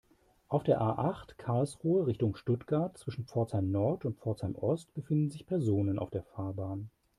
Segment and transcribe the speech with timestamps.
[0.47, 6.23] Auf der A-acht, Karlsruhe Richtung Stuttgart, zwischen Pforzheim-Nord und Pforzheim-Ost befinden sich Personen auf der
[6.23, 6.89] Fahrbahn.